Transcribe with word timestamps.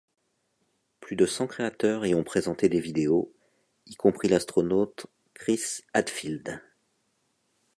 Plus 0.99 1.15
de 1.15 1.27
cent 1.27 1.45
créateurs 1.45 2.07
y 2.07 2.15
ont 2.15 2.23
présenté 2.23 2.69
des 2.69 2.79
vidéos, 2.79 3.31
y 3.85 3.93
compris 3.95 4.27
l’astronaute 4.29 5.05
Chris 5.35 5.83
Hadfield. 5.93 6.59